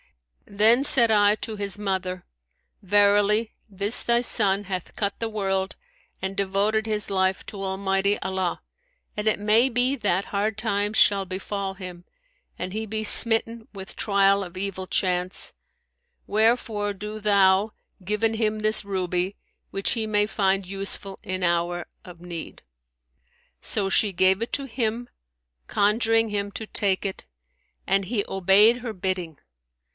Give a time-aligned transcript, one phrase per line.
[0.47, 2.25] [FN#168] Then said I to his mother,
[2.81, 5.75] Verily this thy son hath cut the world
[6.21, 8.61] and devoted his life to Almighty Allah,
[9.15, 12.03] and it may be that hard times shall befal him
[12.57, 15.53] and he be smitten with trial of evil chance;
[16.27, 17.71] wherefore do thou
[18.03, 19.37] given him this ruby,
[19.69, 22.63] which he may find useful in hour of need.'
[23.61, 25.07] So she gave it him,
[25.67, 27.23] conjuring him to take it,
[27.87, 29.37] and he obeyed her bidding.